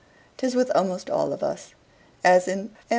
[0.37, 1.75] 'Tis with almost all of us,
[2.23, 2.75] as in M.